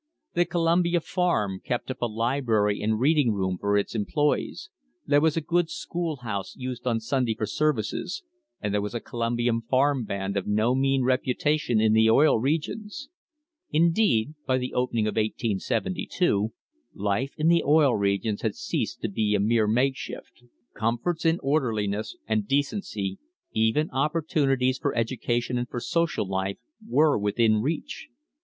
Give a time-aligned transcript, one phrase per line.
[0.33, 4.71] The Columbia farm kept up a library and reading room for its employees;
[5.05, 8.23] there was a good schoolhouse used on Sun day for services,
[8.59, 13.09] and there was a Columbia farm band of no mean reputation in the Oil Regions.
[13.69, 16.51] Indeed, by the opening of 1872,
[16.95, 20.41] life in the Oil Regions had ceased to be a mere make shift.
[20.73, 23.19] Comforts and orderliness and decency,
[23.53, 26.57] even opportunities for education and for social life,
[26.89, 28.09] were within reach.